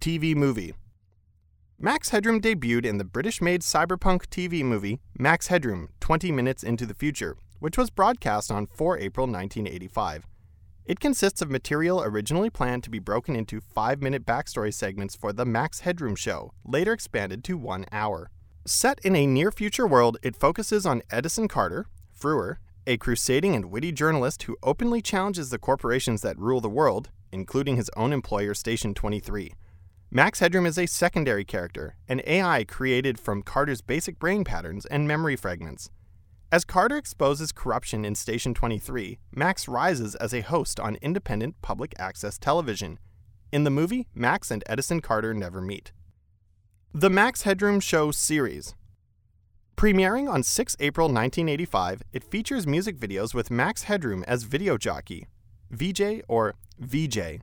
TV 0.00 0.34
movie 0.34 0.72
Max 1.78 2.08
Headroom 2.08 2.40
debuted 2.40 2.86
in 2.86 2.96
the 2.96 3.04
British 3.04 3.42
made 3.42 3.60
cyberpunk 3.60 4.28
TV 4.28 4.64
movie 4.64 4.98
Max 5.18 5.48
Headroom 5.48 5.90
20 6.00 6.32
Minutes 6.32 6.62
into 6.62 6.86
the 6.86 6.94
Future, 6.94 7.36
which 7.58 7.76
was 7.76 7.90
broadcast 7.90 8.50
on 8.50 8.66
4 8.66 8.98
April 8.98 9.26
1985. 9.26 10.24
It 10.86 11.00
consists 11.00 11.40
of 11.40 11.50
material 11.50 12.02
originally 12.02 12.50
planned 12.50 12.84
to 12.84 12.90
be 12.90 12.98
broken 12.98 13.34
into 13.34 13.62
five 13.62 14.02
minute 14.02 14.26
backstory 14.26 14.72
segments 14.72 15.16
for 15.16 15.32
The 15.32 15.46
Max 15.46 15.80
Headroom 15.80 16.14
Show, 16.14 16.52
later 16.62 16.92
expanded 16.92 17.42
to 17.44 17.56
one 17.56 17.86
hour. 17.90 18.30
Set 18.66 18.98
in 19.00 19.16
a 19.16 19.26
near 19.26 19.50
future 19.50 19.86
world, 19.86 20.18
it 20.22 20.36
focuses 20.36 20.84
on 20.84 21.00
Edison 21.10 21.48
Carter, 21.48 21.86
Frewer, 22.14 22.56
a 22.86 22.98
crusading 22.98 23.54
and 23.54 23.70
witty 23.70 23.92
journalist 23.92 24.42
who 24.42 24.58
openly 24.62 25.00
challenges 25.00 25.48
the 25.48 25.58
corporations 25.58 26.20
that 26.20 26.38
rule 26.38 26.60
the 26.60 26.68
world, 26.68 27.08
including 27.32 27.76
his 27.76 27.90
own 27.96 28.12
employer, 28.12 28.52
Station 28.52 28.92
23. 28.92 29.54
Max 30.10 30.40
Headroom 30.40 30.66
is 30.66 30.78
a 30.78 30.84
secondary 30.84 31.46
character, 31.46 31.96
an 32.08 32.20
AI 32.26 32.62
created 32.64 33.18
from 33.18 33.42
Carter's 33.42 33.80
basic 33.80 34.18
brain 34.18 34.44
patterns 34.44 34.84
and 34.86 35.08
memory 35.08 35.34
fragments. 35.34 35.88
As 36.54 36.64
Carter 36.64 36.96
exposes 36.96 37.50
corruption 37.50 38.04
in 38.04 38.14
Station 38.14 38.54
23, 38.54 39.18
Max 39.34 39.66
rises 39.66 40.14
as 40.14 40.32
a 40.32 40.40
host 40.40 40.78
on 40.78 40.94
independent 41.02 41.60
public 41.62 41.96
access 41.98 42.38
television. 42.38 43.00
In 43.50 43.64
the 43.64 43.72
movie, 43.72 44.06
Max 44.14 44.52
and 44.52 44.62
Edison 44.68 45.00
Carter 45.00 45.34
never 45.34 45.60
meet. 45.60 45.90
The 46.92 47.10
Max 47.10 47.42
Headroom 47.42 47.80
Show 47.80 48.12
series. 48.12 48.76
Premiering 49.76 50.30
on 50.30 50.44
6 50.44 50.76
April 50.78 51.08
1985, 51.08 52.02
it 52.12 52.22
features 52.22 52.68
music 52.68 53.00
videos 53.00 53.34
with 53.34 53.50
Max 53.50 53.82
Headroom 53.82 54.22
as 54.28 54.44
video 54.44 54.78
jockey, 54.78 55.26
VJ 55.72 56.22
or 56.28 56.54
VJ. 56.78 57.40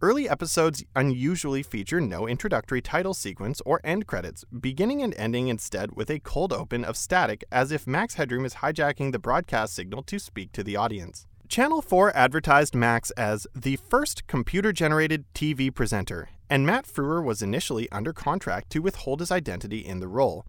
Early 0.00 0.28
episodes 0.28 0.84
unusually 0.94 1.64
feature 1.64 2.00
no 2.00 2.28
introductory 2.28 2.80
title 2.80 3.14
sequence 3.14 3.60
or 3.66 3.80
end 3.82 4.06
credits, 4.06 4.44
beginning 4.44 5.02
and 5.02 5.12
ending 5.16 5.48
instead 5.48 5.96
with 5.96 6.08
a 6.08 6.20
cold 6.20 6.52
open 6.52 6.84
of 6.84 6.96
static 6.96 7.42
as 7.50 7.72
if 7.72 7.84
Max 7.84 8.14
Headroom 8.14 8.44
is 8.44 8.54
hijacking 8.54 9.10
the 9.10 9.18
broadcast 9.18 9.74
signal 9.74 10.04
to 10.04 10.20
speak 10.20 10.52
to 10.52 10.62
the 10.62 10.76
audience. 10.76 11.26
Channel 11.48 11.82
4 11.82 12.16
advertised 12.16 12.76
Max 12.76 13.10
as 13.12 13.48
the 13.56 13.74
first 13.90 14.28
computer 14.28 14.72
generated 14.72 15.24
TV 15.34 15.74
presenter, 15.74 16.28
and 16.48 16.64
Matt 16.64 16.86
Frewer 16.86 17.20
was 17.20 17.42
initially 17.42 17.90
under 17.90 18.12
contract 18.12 18.70
to 18.70 18.78
withhold 18.78 19.18
his 19.18 19.32
identity 19.32 19.80
in 19.80 19.98
the 19.98 20.06
role. 20.06 20.46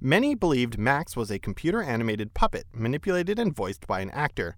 Many 0.00 0.34
believed 0.34 0.78
Max 0.78 1.14
was 1.14 1.30
a 1.30 1.38
computer 1.38 1.82
animated 1.82 2.32
puppet 2.32 2.64
manipulated 2.72 3.38
and 3.38 3.54
voiced 3.54 3.86
by 3.86 4.00
an 4.00 4.10
actor. 4.12 4.56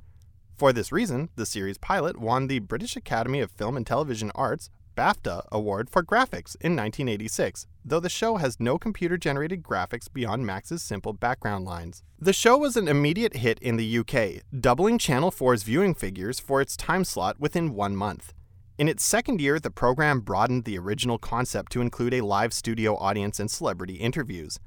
For 0.61 0.75
this 0.75 0.93
reason, 0.93 1.31
the 1.37 1.47
series 1.47 1.79
pilot 1.79 2.21
won 2.21 2.47
the 2.47 2.59
British 2.59 2.95
Academy 2.95 3.41
of 3.41 3.51
Film 3.51 3.79
and 3.79 3.87
Television 3.87 4.31
Arts 4.35 4.69
BAFTA 4.95 5.47
Award 5.51 5.89
for 5.89 6.03
Graphics 6.03 6.55
in 6.61 6.77
1986, 6.77 7.67
though 7.83 7.99
the 7.99 8.11
show 8.11 8.37
has 8.37 8.61
no 8.61 8.79
computer 8.79 9.17
generated 9.17 9.63
graphics 9.63 10.13
beyond 10.13 10.45
Max's 10.45 10.83
simple 10.83 11.15
background 11.15 11.65
lines. 11.65 12.03
The 12.19 12.35
show 12.35 12.59
was 12.59 12.77
an 12.77 12.89
immediate 12.89 13.37
hit 13.37 13.59
in 13.61 13.79
the 13.79 14.01
UK, 14.01 14.43
doubling 14.61 14.99
Channel 14.99 15.31
4's 15.31 15.63
viewing 15.63 15.95
figures 15.95 16.39
for 16.39 16.61
its 16.61 16.77
time 16.77 17.05
slot 17.05 17.41
within 17.41 17.73
one 17.73 17.97
month. 17.97 18.35
In 18.77 18.87
its 18.87 19.03
second 19.03 19.41
year, 19.41 19.59
the 19.59 19.71
program 19.71 20.21
broadened 20.21 20.65
the 20.65 20.79
original 20.79 21.17
concept 21.17 21.73
to 21.73 21.81
include 21.81 22.13
a 22.13 22.21
live 22.21 22.53
studio 22.53 22.97
audience 22.97 23.41
and 23.41 23.51
celebrity 23.51 23.95
interviews. 23.95 24.59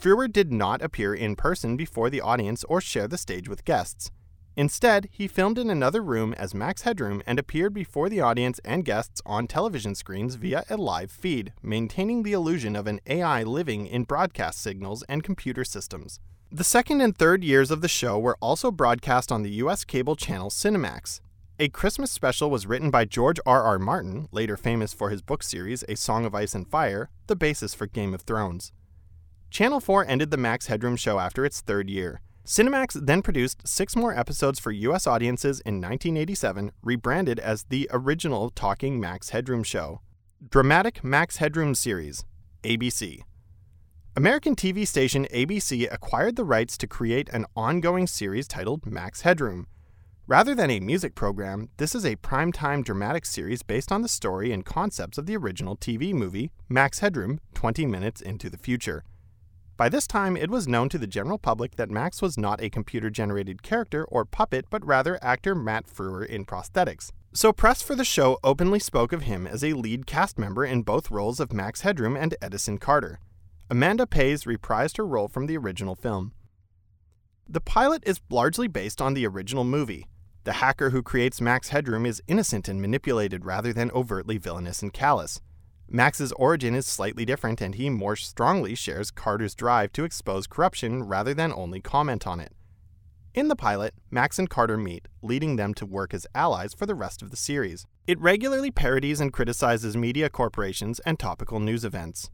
Frewer 0.00 0.32
did 0.32 0.52
not 0.52 0.82
appear 0.82 1.12
in 1.12 1.34
person 1.34 1.76
before 1.76 2.10
the 2.10 2.20
audience 2.20 2.62
or 2.68 2.80
share 2.80 3.08
the 3.08 3.18
stage 3.18 3.48
with 3.48 3.64
guests. 3.64 4.12
Instead, 4.56 5.08
he 5.10 5.26
filmed 5.26 5.58
in 5.58 5.70
another 5.70 6.02
room 6.02 6.34
as 6.34 6.54
Max 6.54 6.82
Headroom 6.82 7.22
and 7.26 7.38
appeared 7.38 7.72
before 7.72 8.08
the 8.10 8.20
audience 8.20 8.60
and 8.64 8.84
guests 8.84 9.22
on 9.24 9.46
television 9.46 9.94
screens 9.94 10.34
via 10.34 10.64
a 10.68 10.76
live 10.76 11.10
feed, 11.10 11.54
maintaining 11.62 12.22
the 12.22 12.34
illusion 12.34 12.76
of 12.76 12.86
an 12.86 13.00
AI 13.06 13.42
living 13.44 13.86
in 13.86 14.04
broadcast 14.04 14.60
signals 14.60 15.02
and 15.04 15.24
computer 15.24 15.64
systems. 15.64 16.20
The 16.50 16.64
second 16.64 17.00
and 17.00 17.16
third 17.16 17.42
years 17.42 17.70
of 17.70 17.80
the 17.80 17.88
show 17.88 18.18
were 18.18 18.36
also 18.42 18.70
broadcast 18.70 19.32
on 19.32 19.42
the 19.42 19.52
US 19.62 19.84
cable 19.84 20.16
channel 20.16 20.50
Cinemax. 20.50 21.20
A 21.58 21.70
Christmas 21.70 22.10
special 22.10 22.50
was 22.50 22.66
written 22.66 22.90
by 22.90 23.06
George 23.06 23.38
R. 23.46 23.62
R. 23.62 23.78
Martin, 23.78 24.28
later 24.32 24.58
famous 24.58 24.92
for 24.92 25.08
his 25.08 25.22
book 25.22 25.42
series 25.42 25.82
A 25.88 25.94
Song 25.94 26.26
of 26.26 26.34
Ice 26.34 26.54
and 26.54 26.68
Fire, 26.68 27.08
the 27.26 27.36
basis 27.36 27.72
for 27.72 27.86
Game 27.86 28.12
of 28.12 28.22
Thrones. 28.22 28.72
Channel 29.48 29.80
4 29.80 30.06
ended 30.06 30.30
the 30.30 30.36
Max 30.36 30.66
Headroom 30.66 30.96
show 30.96 31.18
after 31.18 31.44
its 31.44 31.62
third 31.62 31.88
year. 31.88 32.20
Cinemax 32.44 33.06
then 33.06 33.22
produced 33.22 33.68
six 33.68 33.94
more 33.94 34.18
episodes 34.18 34.58
for 34.58 34.72
U.S. 34.72 35.06
audiences 35.06 35.60
in 35.60 35.76
1987, 35.76 36.72
rebranded 36.82 37.38
as 37.38 37.64
the 37.64 37.88
original 37.92 38.50
Talking 38.50 38.98
Max 38.98 39.28
Headroom 39.28 39.62
Show. 39.62 40.00
Dramatic 40.50 41.04
Max 41.04 41.36
Headroom 41.36 41.76
Series, 41.76 42.24
ABC. 42.64 43.20
American 44.16 44.56
TV 44.56 44.86
station 44.86 45.26
ABC 45.32 45.86
acquired 45.90 46.34
the 46.34 46.44
rights 46.44 46.76
to 46.78 46.88
create 46.88 47.28
an 47.28 47.46
ongoing 47.54 48.08
series 48.08 48.48
titled 48.48 48.86
Max 48.86 49.20
Headroom. 49.20 49.68
Rather 50.26 50.52
than 50.52 50.70
a 50.70 50.80
music 50.80 51.14
program, 51.14 51.68
this 51.76 51.94
is 51.94 52.04
a 52.04 52.16
primetime 52.16 52.84
dramatic 52.84 53.24
series 53.24 53.62
based 53.62 53.92
on 53.92 54.02
the 54.02 54.08
story 54.08 54.50
and 54.50 54.64
concepts 54.64 55.16
of 55.16 55.26
the 55.26 55.36
original 55.36 55.76
TV 55.76 56.12
movie, 56.12 56.50
Max 56.68 56.98
Headroom 56.98 57.38
20 57.54 57.86
Minutes 57.86 58.20
into 58.20 58.50
the 58.50 58.58
Future. 58.58 59.04
By 59.76 59.88
this 59.88 60.06
time, 60.06 60.36
it 60.36 60.50
was 60.50 60.68
known 60.68 60.88
to 60.90 60.98
the 60.98 61.06
general 61.06 61.38
public 61.38 61.76
that 61.76 61.90
Max 61.90 62.20
was 62.20 62.36
not 62.36 62.60
a 62.60 62.70
computer 62.70 63.10
generated 63.10 63.62
character 63.62 64.04
or 64.04 64.24
puppet, 64.24 64.66
but 64.70 64.86
rather 64.86 65.18
actor 65.22 65.54
Matt 65.54 65.86
Frewer 65.86 66.24
in 66.24 66.44
prosthetics. 66.44 67.10
So, 67.32 67.52
press 67.52 67.80
for 67.80 67.94
the 67.94 68.04
show 68.04 68.38
openly 68.44 68.78
spoke 68.78 69.12
of 69.12 69.22
him 69.22 69.46
as 69.46 69.64
a 69.64 69.72
lead 69.72 70.06
cast 70.06 70.38
member 70.38 70.66
in 70.66 70.82
both 70.82 71.10
roles 71.10 71.40
of 71.40 71.52
Max 71.52 71.80
Headroom 71.80 72.16
and 72.16 72.34
Edison 72.42 72.76
Carter. 72.76 73.18
Amanda 73.70 74.06
Pays 74.06 74.44
reprised 74.44 74.98
her 74.98 75.06
role 75.06 75.28
from 75.28 75.46
the 75.46 75.56
original 75.56 75.94
film. 75.94 76.32
The 77.48 77.60
pilot 77.60 78.02
is 78.06 78.20
largely 78.28 78.68
based 78.68 79.00
on 79.00 79.14
the 79.14 79.26
original 79.26 79.64
movie. 79.64 80.06
The 80.44 80.54
hacker 80.54 80.90
who 80.90 81.02
creates 81.02 81.40
Max 81.40 81.70
Headroom 81.70 82.04
is 82.04 82.22
innocent 82.28 82.68
and 82.68 82.82
manipulated 82.82 83.46
rather 83.46 83.72
than 83.72 83.90
overtly 83.92 84.36
villainous 84.36 84.82
and 84.82 84.92
callous. 84.92 85.40
Max's 85.94 86.32
origin 86.32 86.74
is 86.74 86.86
slightly 86.86 87.26
different, 87.26 87.60
and 87.60 87.74
he 87.74 87.90
more 87.90 88.16
strongly 88.16 88.74
shares 88.74 89.10
Carter's 89.10 89.54
drive 89.54 89.92
to 89.92 90.04
expose 90.04 90.46
corruption 90.46 91.02
rather 91.02 91.34
than 91.34 91.52
only 91.52 91.82
comment 91.82 92.26
on 92.26 92.40
it. 92.40 92.54
In 93.34 93.48
the 93.48 93.56
pilot, 93.56 93.92
Max 94.10 94.38
and 94.38 94.48
Carter 94.48 94.78
meet, 94.78 95.06
leading 95.20 95.56
them 95.56 95.74
to 95.74 95.84
work 95.84 96.14
as 96.14 96.26
allies 96.34 96.72
for 96.72 96.86
the 96.86 96.94
rest 96.94 97.20
of 97.20 97.30
the 97.30 97.36
series. 97.36 97.84
It 98.06 98.18
regularly 98.18 98.70
parodies 98.70 99.20
and 99.20 99.34
criticizes 99.34 99.94
media 99.94 100.30
corporations 100.30 100.98
and 101.00 101.18
topical 101.18 101.60
news 101.60 101.84
events. 101.84 102.30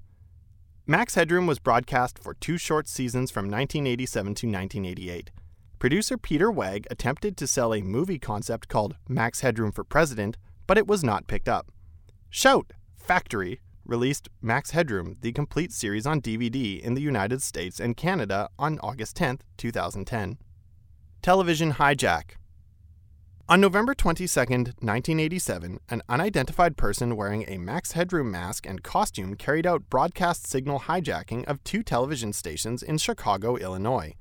Max 0.87 1.17
Headroom 1.17 1.49
was 1.49 1.59
broadcast 1.59 2.17
for 2.21 2.35
two 2.35 2.59
short 2.59 2.87
seasons 2.87 3.33
from 3.33 3.47
1987 3.47 4.35
to 4.37 4.47
1988. 4.47 5.31
Producer 5.81 6.17
Peter 6.17 6.49
Wagg 6.49 6.87
attempted 6.93 7.37
to 7.37 7.49
sell 7.49 7.75
a 7.75 7.83
movie 7.83 8.21
concept 8.21 8.69
called 8.69 8.95
Max 9.09 9.41
Headroom 9.41 9.73
for 9.73 9.83
President, 9.83 10.37
but 10.69 10.79
it 10.79 10.87
was 10.87 11.03
not 11.03 11.27
picked 11.27 11.49
up. 11.49 11.73
Shout! 12.31 12.73
Factory 13.09 13.63
released 13.87 14.29
Max 14.43 14.73
Headroom, 14.73 15.17
the 15.23 15.33
complete 15.33 15.73
series 15.73 16.07
on 16.07 16.21
DVD 16.21 16.79
in 16.79 16.93
the 16.93 17.01
United 17.01 17.41
States 17.41 17.81
and 17.81 17.97
Canada 17.97 18.51
on 18.59 18.79
August 18.81 19.17
10, 19.17 19.39
2010. 19.57 20.37
Television 21.23 21.73
Hijack 21.73 22.33
On 23.49 23.63
November 23.63 23.95
22, 23.95 24.27
1987, 24.29 25.81
an 25.89 26.03
unidentified 26.07 26.77
person 26.77 27.17
wearing 27.17 27.47
a 27.49 27.57
Max 27.57 27.93
Headroom 27.93 28.31
mask 28.31 28.67
and 28.67 28.83
costume 28.83 29.37
carried 29.37 29.67
out 29.67 29.89
broadcast 29.89 30.47
signal 30.47 30.81
hijacking 30.81 31.47
of 31.47 31.65
two 31.65 31.83
television 31.83 32.35
stations 32.35 32.83
in 32.83 32.99
Chicago, 32.99 33.57
Illinois. 33.57 34.17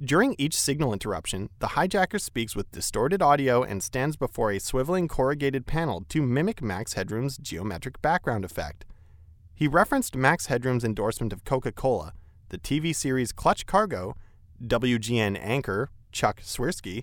During 0.00 0.36
each 0.38 0.54
signal 0.54 0.92
interruption, 0.92 1.50
the 1.58 1.68
hijacker 1.68 2.20
speaks 2.20 2.54
with 2.54 2.70
distorted 2.70 3.20
audio 3.20 3.64
and 3.64 3.82
stands 3.82 4.14
before 4.14 4.52
a 4.52 4.60
swiveling 4.60 5.08
corrugated 5.08 5.66
panel 5.66 6.04
to 6.10 6.22
mimic 6.22 6.62
Max 6.62 6.94
Headroom's 6.94 7.36
geometric 7.36 8.00
background 8.00 8.44
effect. 8.44 8.84
He 9.56 9.66
referenced 9.66 10.14
Max 10.14 10.46
Headroom's 10.46 10.84
endorsement 10.84 11.32
of 11.32 11.44
Coca 11.44 11.72
Cola, 11.72 12.12
the 12.50 12.58
TV 12.58 12.94
series 12.94 13.32
Clutch 13.32 13.66
Cargo, 13.66 14.14
WGN 14.64 15.36
anchor 15.42 15.90
Chuck 16.12 16.42
Swirsky, 16.42 17.02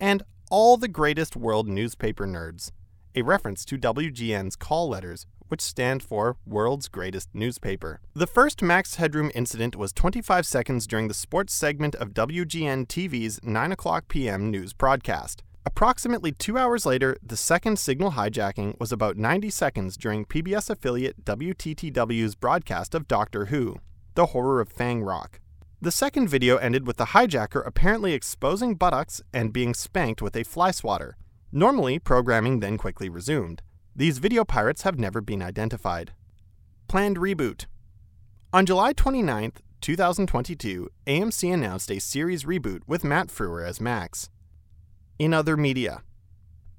and 0.00 0.24
all 0.50 0.76
the 0.76 0.88
greatest 0.88 1.36
world 1.36 1.68
newspaper 1.68 2.26
nerds, 2.26 2.72
a 3.14 3.22
reference 3.22 3.64
to 3.64 3.78
WGN's 3.78 4.56
call 4.56 4.88
letters, 4.88 5.24
which 5.54 5.62
stand 5.62 6.02
for 6.02 6.36
World's 6.44 6.88
Greatest 6.88 7.28
Newspaper. 7.32 8.00
The 8.12 8.26
first 8.26 8.60
Max 8.60 8.96
Headroom 8.96 9.30
incident 9.36 9.76
was 9.76 9.92
25 9.92 10.44
seconds 10.44 10.84
during 10.84 11.06
the 11.06 11.14
sports 11.14 11.54
segment 11.54 11.94
of 11.94 12.12
WGN 12.12 12.88
TV's 12.88 13.38
9 13.44 13.70
o'clock 13.70 14.08
p.m. 14.08 14.50
news 14.50 14.72
broadcast. 14.72 15.44
Approximately 15.64 16.32
two 16.32 16.58
hours 16.58 16.84
later, 16.84 17.16
the 17.24 17.36
second 17.36 17.78
signal 17.78 18.10
hijacking 18.10 18.76
was 18.80 18.90
about 18.90 19.16
90 19.16 19.48
seconds 19.50 19.96
during 19.96 20.24
PBS 20.24 20.70
affiliate 20.70 21.24
WTTW's 21.24 22.34
broadcast 22.34 22.92
of 22.92 23.06
Doctor 23.06 23.44
Who, 23.44 23.76
The 24.16 24.26
Horror 24.26 24.60
of 24.60 24.70
Fang 24.70 25.04
Rock. 25.04 25.38
The 25.80 25.92
second 25.92 26.26
video 26.26 26.56
ended 26.56 26.84
with 26.84 26.96
the 26.96 27.12
hijacker 27.14 27.64
apparently 27.64 28.12
exposing 28.12 28.74
buttocks 28.74 29.22
and 29.32 29.52
being 29.52 29.72
spanked 29.72 30.20
with 30.20 30.34
a 30.34 30.42
fly 30.42 30.72
swatter. 30.72 31.16
Normally, 31.52 32.00
programming 32.00 32.58
then 32.58 32.76
quickly 32.76 33.08
resumed. 33.08 33.62
These 33.96 34.18
video 34.18 34.44
pirates 34.44 34.82
have 34.82 34.98
never 34.98 35.20
been 35.20 35.40
identified. 35.40 36.14
Planned 36.88 37.16
reboot. 37.16 37.66
On 38.52 38.66
July 38.66 38.92
29, 38.92 39.52
2022, 39.80 40.88
AMC 41.06 41.54
announced 41.54 41.92
a 41.92 42.00
series 42.00 42.42
reboot 42.42 42.80
with 42.88 43.04
Matt 43.04 43.28
Frewer 43.28 43.64
as 43.64 43.80
Max. 43.80 44.30
In 45.20 45.32
other 45.32 45.56
media, 45.56 46.02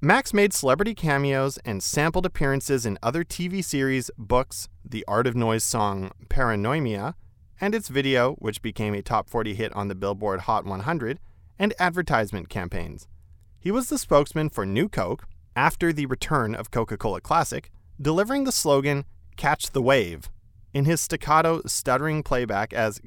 Max 0.02 0.34
made 0.34 0.52
celebrity 0.52 0.94
cameos 0.94 1.58
and 1.64 1.82
sampled 1.82 2.26
appearances 2.26 2.86
in 2.86 3.00
other 3.02 3.24
TV 3.24 3.64
series, 3.64 4.12
books, 4.18 4.68
the 4.84 5.06
Art 5.08 5.26
of 5.26 5.38
Noise 5.38 5.64
song 5.64 6.12
Paranoimia, 6.28 7.16
and 7.62 7.74
its 7.74 7.88
video, 7.88 8.34
which 8.40 8.62
became 8.62 8.94
a 8.94 9.02
top 9.02 9.30
40 9.30 9.56
hit 9.56 9.74
on 9.74 9.88
the 9.88 9.96
Billboard 9.96 10.42
Hot 10.42 10.66
100, 10.66 11.22
and 11.58 11.74
advertisement 11.80 12.50
campaigns. 12.50 13.08
He 13.58 13.72
was 13.72 13.88
the 13.88 13.98
spokesman 13.98 14.50
for 14.50 14.66
New 14.66 14.90
Coke, 14.90 15.26
after 15.56 15.94
the 15.94 16.06
return 16.06 16.54
of 16.54 16.72
Coca 16.72 16.98
Cola 16.98 17.22
Classic, 17.22 17.72
delivering 18.02 18.44
the 18.44 18.52
slogan, 18.52 19.06
Catch 19.38 19.72
the 19.72 19.82
Wave, 19.82 20.30
in 20.74 20.86
his 20.86 21.02
staccato, 21.02 21.62
stuttering 21.66 22.24
playback 22.24 22.74
as 22.74 23.02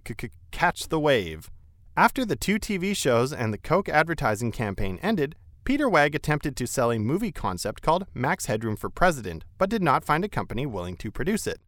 Catch 0.50 0.88
the 0.88 0.98
Wave. 1.00 1.50
After 1.96 2.24
the 2.24 2.36
two 2.36 2.58
TV 2.58 2.96
shows 2.96 3.32
and 3.32 3.52
the 3.52 3.58
Coke 3.58 3.88
advertising 3.88 4.52
campaign 4.52 4.98
ended, 5.02 5.34
Peter 5.64 5.88
Wagg 5.88 6.14
attempted 6.14 6.56
to 6.56 6.66
sell 6.66 6.90
a 6.90 6.98
movie 6.98 7.32
concept 7.32 7.82
called 7.82 8.06
Max 8.14 8.46
Headroom 8.46 8.76
for 8.76 8.88
President, 8.88 9.44
but 9.58 9.68
did 9.68 9.82
not 9.82 10.04
find 10.04 10.24
a 10.24 10.28
company 10.28 10.64
willing 10.64 10.96
to 10.96 11.10
produce 11.10 11.46
it. 11.46 11.60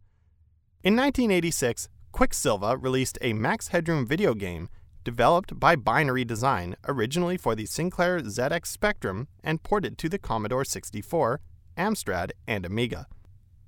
In 0.83 0.97
1986, 0.97 1.89
Quicksilva 2.15 2.83
released 2.83 3.19
a 3.21 3.35
Max 3.35 3.69
Headroom 3.69 4.07
video 4.07 4.33
game 4.33 4.71
developed 5.05 5.59
by 5.59 5.77
Binary 5.77 6.25
Design 6.25 6.77
originally 6.87 7.37
for 7.37 7.55
the 7.55 7.67
Sinclair 7.67 8.21
ZX 8.21 8.67
Spectrum 8.67 9.29
and 9.43 9.63
ported 9.63 9.99
to 9.99 10.09
the 10.09 10.19
Commodore 10.19 10.65
64, 10.65 11.41
Amstrad, 11.77 12.33
and 12.47 12.67
Amiga. 12.67 13.07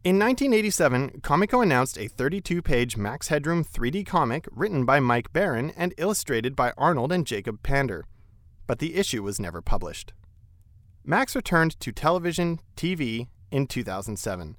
In 0.05 0.19
1987, 0.19 1.21
Comico 1.23 1.61
announced 1.61 1.97
a 1.97 2.09
32 2.09 2.61
page 2.61 2.97
Max 2.97 3.29
Headroom 3.29 3.65
3D 3.65 4.05
comic 4.05 4.49
written 4.51 4.85
by 4.85 4.99
Mike 4.99 5.33
Baron 5.33 5.73
and 5.77 5.95
illustrated 5.97 6.57
by 6.57 6.73
Arnold 6.77 7.13
and 7.13 7.27
Jacob 7.27 7.63
Pander, 7.63 8.05
but 8.67 8.81
the 8.81 8.97
issue 8.97 9.23
was 9.23 9.39
never 9.39 9.63
published. 9.63 10.13
Max 11.05 11.37
returned 11.37 11.79
to 11.81 11.93
television, 11.93 12.59
TV, 12.77 13.29
in 13.53 13.67
2007. 13.67 14.57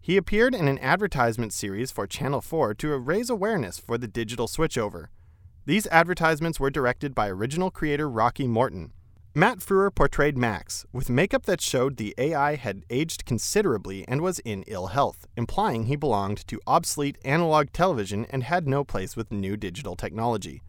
He 0.00 0.16
appeared 0.16 0.54
in 0.54 0.68
an 0.68 0.78
advertisement 0.78 1.52
series 1.52 1.90
for 1.90 2.06
Channel 2.06 2.40
4 2.40 2.74
to 2.74 2.96
raise 2.96 3.28
awareness 3.28 3.80
for 3.80 3.98
the 3.98 4.06
digital 4.06 4.46
switchover. 4.46 5.06
These 5.66 5.88
advertisements 5.88 6.60
were 6.60 6.70
directed 6.70 7.12
by 7.12 7.28
original 7.28 7.72
creator 7.72 8.08
Rocky 8.08 8.46
Morton. 8.46 8.92
Matt 9.34 9.58
Frewer 9.58 9.92
portrayed 9.92 10.38
Max, 10.38 10.86
with 10.92 11.10
makeup 11.10 11.44
that 11.46 11.60
showed 11.60 11.96
the 11.96 12.14
AI 12.18 12.54
had 12.54 12.84
aged 12.88 13.24
considerably 13.24 14.06
and 14.06 14.20
was 14.20 14.38
in 14.38 14.62
ill 14.68 14.86
health, 14.86 15.26
implying 15.36 15.86
he 15.86 15.96
belonged 15.96 16.46
to 16.46 16.60
obsolete 16.68 17.18
analog 17.24 17.72
television 17.72 18.26
and 18.30 18.44
had 18.44 18.68
no 18.68 18.84
place 18.84 19.16
with 19.16 19.32
new 19.32 19.56
digital 19.56 19.96
technology. 19.96 20.62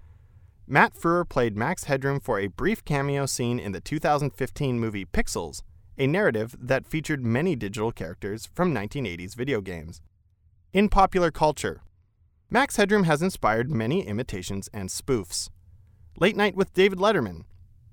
Matt 0.66 0.96
Frewer 0.96 1.30
played 1.30 1.56
Max 1.56 1.84
Headroom 1.84 2.20
for 2.20 2.40
a 2.40 2.48
brief 2.48 2.84
cameo 2.84 3.28
scene 3.28 3.60
in 3.60 3.74
the 3.74 3.80
2015 3.80 4.80
movie 4.80 5.06
Pixels, 5.06 5.62
a 6.00 6.08
narrative 6.08 6.56
that 6.60 6.88
featured 6.88 7.24
many 7.24 7.56
digital 7.56 7.92
characters 7.92 8.50
from 8.52 8.74
1980s 8.74 9.36
video 9.36 9.62
games. 9.62 10.02
In 10.74 10.90
popular 10.90 11.30
culture, 11.30 11.84
Max 12.50 12.78
Headroom 12.78 13.04
has 13.04 13.22
inspired 13.22 13.70
many 13.70 14.08
imitations 14.08 14.70
and 14.74 14.88
spoofs. 14.88 15.50
Late 16.18 16.38
Night 16.38 16.56
with 16.56 16.74
David 16.74 16.98
Letterman, 16.98 17.44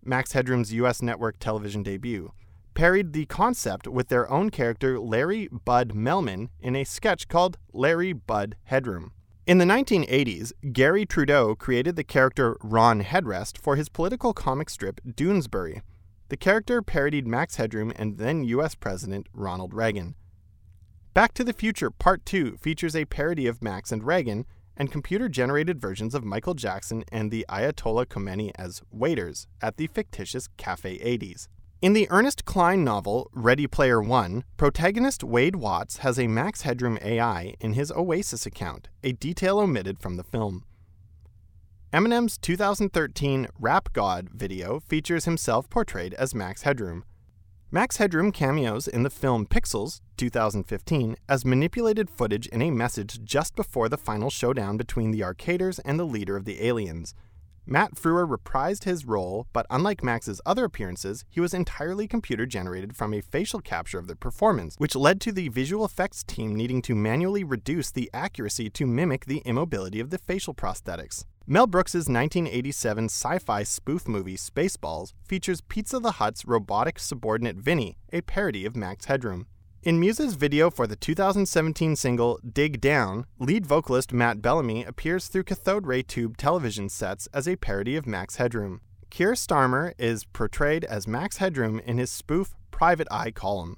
Max 0.04 0.32
Headroom's 0.32 0.72
US 0.72 1.02
network 1.02 1.40
television 1.40 1.82
debut, 1.82 2.30
parried 2.72 3.12
the 3.12 3.26
concept 3.26 3.88
with 3.88 4.10
their 4.10 4.30
own 4.30 4.50
character 4.50 5.00
Larry 5.00 5.48
Bud 5.48 5.92
Melman 5.92 6.50
in 6.60 6.76
a 6.76 6.84
sketch 6.84 7.26
called 7.26 7.58
Larry 7.72 8.12
Bud 8.12 8.54
Headroom. 8.62 9.10
In 9.44 9.58
the 9.58 9.64
1980s, 9.64 10.52
Garry 10.72 11.04
Trudeau 11.04 11.56
created 11.56 11.96
the 11.96 12.04
character 12.04 12.56
Ron 12.62 13.02
Headrest 13.02 13.58
for 13.58 13.74
his 13.74 13.88
political 13.88 14.32
comic 14.32 14.70
strip 14.70 15.00
Doonesbury, 15.04 15.82
the 16.28 16.36
character 16.36 16.80
parodied 16.80 17.26
Max 17.26 17.56
Headroom 17.56 17.92
and 17.96 18.18
then 18.18 18.44
US 18.44 18.76
President 18.76 19.26
Ronald 19.34 19.74
Reagan. 19.74 20.14
Back 21.14 21.32
to 21.34 21.44
the 21.44 21.52
Future 21.52 21.92
Part 21.92 22.26
2 22.26 22.56
features 22.56 22.96
a 22.96 23.04
parody 23.04 23.46
of 23.46 23.62
Max 23.62 23.92
and 23.92 24.02
Reagan 24.02 24.46
and 24.76 24.90
computer 24.90 25.28
generated 25.28 25.80
versions 25.80 26.12
of 26.12 26.24
Michael 26.24 26.54
Jackson 26.54 27.04
and 27.12 27.30
the 27.30 27.46
Ayatollah 27.48 28.06
Khomeini 28.06 28.50
as 28.56 28.82
waiters 28.90 29.46
at 29.62 29.76
the 29.76 29.86
fictitious 29.86 30.48
Cafe 30.56 30.98
80s. 30.98 31.46
In 31.80 31.92
the 31.92 32.08
Ernest 32.10 32.44
Cline 32.44 32.82
novel 32.82 33.30
Ready 33.32 33.68
Player 33.68 34.02
One, 34.02 34.42
protagonist 34.56 35.22
Wade 35.22 35.54
Watts 35.54 35.98
has 35.98 36.18
a 36.18 36.26
Max 36.26 36.62
Headroom 36.62 36.98
AI 37.00 37.54
in 37.60 37.74
his 37.74 37.92
Oasis 37.92 38.44
account, 38.44 38.88
a 39.04 39.12
detail 39.12 39.60
omitted 39.60 40.00
from 40.00 40.16
the 40.16 40.24
film. 40.24 40.64
Eminem's 41.92 42.36
2013 42.38 43.46
Rap 43.60 43.92
God 43.92 44.30
video 44.30 44.80
features 44.80 45.26
himself 45.26 45.70
portrayed 45.70 46.14
as 46.14 46.34
Max 46.34 46.62
Headroom. 46.62 47.04
Max 47.74 47.96
Headroom 47.96 48.30
cameos 48.30 48.86
in 48.86 49.02
the 49.02 49.10
film 49.10 49.46
Pixels 49.46 50.00
2015 50.16 51.16
as 51.28 51.44
manipulated 51.44 52.08
footage 52.08 52.46
in 52.46 52.62
a 52.62 52.70
message 52.70 53.24
just 53.24 53.56
before 53.56 53.88
the 53.88 53.98
final 53.98 54.30
showdown 54.30 54.76
between 54.76 55.10
the 55.10 55.22
Arcaders 55.22 55.80
and 55.84 55.98
the 55.98 56.04
leader 56.04 56.36
of 56.36 56.44
the 56.44 56.64
aliens. 56.64 57.16
Matt 57.66 57.96
Frewer 57.96 58.28
reprised 58.28 58.84
his 58.84 59.04
role, 59.04 59.48
but 59.52 59.66
unlike 59.70 60.04
Max's 60.04 60.40
other 60.46 60.66
appearances, 60.66 61.24
he 61.28 61.40
was 61.40 61.52
entirely 61.52 62.06
computer 62.06 62.46
generated 62.46 62.94
from 62.94 63.12
a 63.12 63.20
facial 63.20 63.58
capture 63.58 63.98
of 63.98 64.06
the 64.06 64.14
performance, 64.14 64.76
which 64.78 64.94
led 64.94 65.20
to 65.22 65.32
the 65.32 65.48
visual 65.48 65.84
effects 65.84 66.22
team 66.22 66.54
needing 66.54 66.80
to 66.82 66.94
manually 66.94 67.42
reduce 67.42 67.90
the 67.90 68.08
accuracy 68.14 68.70
to 68.70 68.86
mimic 68.86 69.24
the 69.24 69.42
immobility 69.44 69.98
of 69.98 70.10
the 70.10 70.18
facial 70.18 70.54
prosthetics. 70.54 71.24
Mel 71.46 71.66
Brooks's 71.66 72.08
1987 72.08 73.04
sci-fi 73.04 73.64
spoof 73.64 74.08
movie 74.08 74.34
Spaceballs 74.34 75.12
features 75.28 75.60
Pizza 75.60 75.98
the 75.98 76.12
Hut's 76.12 76.46
robotic 76.46 76.98
subordinate 76.98 77.56
Vinny, 77.56 77.98
a 78.10 78.22
parody 78.22 78.64
of 78.64 78.74
Max 78.74 79.04
Headroom. 79.04 79.46
In 79.82 80.00
Muse's 80.00 80.36
video 80.36 80.70
for 80.70 80.86
the 80.86 80.96
2017 80.96 81.96
single 81.96 82.40
Dig 82.50 82.80
Down, 82.80 83.26
lead 83.38 83.66
vocalist 83.66 84.10
Matt 84.10 84.40
Bellamy 84.40 84.84
appears 84.84 85.28
through 85.28 85.44
cathode 85.44 85.86
ray 85.86 86.02
tube 86.02 86.38
television 86.38 86.88
sets 86.88 87.28
as 87.34 87.46
a 87.46 87.56
parody 87.56 87.94
of 87.94 88.06
Max 88.06 88.36
Headroom. 88.36 88.80
Keir 89.10 89.32
Starmer 89.32 89.92
is 89.98 90.24
portrayed 90.24 90.84
as 90.84 91.06
Max 91.06 91.36
Headroom 91.36 91.78
in 91.80 91.98
his 91.98 92.10
spoof 92.10 92.54
Private 92.70 93.08
Eye 93.10 93.30
column. 93.32 93.76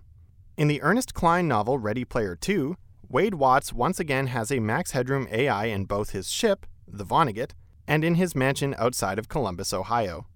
In 0.56 0.68
the 0.68 0.80
Ernest 0.82 1.14
Cline 1.14 1.48
novel 1.48 1.78
Ready 1.78 2.04
Player 2.04 2.36
2, 2.36 2.76
Wade 3.08 3.34
Watts 3.34 3.72
once 3.72 3.98
again 3.98 4.28
has 4.28 4.52
a 4.52 4.60
Max 4.60 4.92
Headroom 4.92 5.26
AI 5.32 5.64
in 5.64 5.84
both 5.84 6.10
his 6.10 6.30
ship 6.30 6.64
the 6.86 7.04
Vonnegut, 7.04 7.52
and 7.86 8.04
in 8.04 8.16
his 8.16 8.34
mansion 8.34 8.74
outside 8.78 9.18
of 9.18 9.28
Columbus, 9.28 9.72
Ohio. 9.72 10.26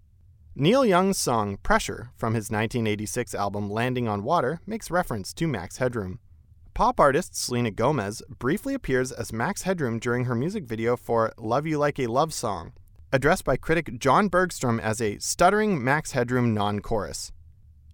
Neil 0.55 0.85
Young's 0.85 1.17
song 1.17 1.57
Pressure 1.59 2.11
from 2.17 2.35
his 2.35 2.51
1986 2.51 3.35
album 3.35 3.71
Landing 3.71 4.09
on 4.09 4.25
Water 4.25 4.61
makes 4.67 4.91
reference 4.91 5.33
to 5.35 5.47
Max 5.47 5.79
Headroom. 5.79 6.19
Pop 6.75 6.99
artist 6.99 7.37
Selena 7.37 7.71
Gomez 7.71 8.23
briefly 8.39 8.75
appears 8.75 9.13
as 9.13 9.33
Max 9.33 9.63
Headroom 9.63 9.99
during 9.99 10.25
her 10.25 10.35
music 10.35 10.65
video 10.65 10.97
for 10.97 11.33
Love 11.39 11.67
You 11.67 11.79
Like 11.79 11.99
a 11.99 12.07
Love 12.07 12.33
Song, 12.33 12.73
addressed 13.13 13.45
by 13.45 13.57
critic 13.57 13.99
John 13.99 14.29
Bergstrom 14.29 14.81
as 14.81 15.01
a 15.01 15.19
stuttering 15.19 15.83
Max 15.83 16.13
Headroom 16.13 16.55
non 16.55 16.81
chorus. 16.81 17.33